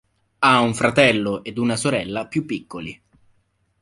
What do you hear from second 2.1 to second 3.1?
più piccoli.